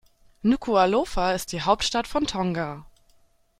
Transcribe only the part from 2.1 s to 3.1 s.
Tonga.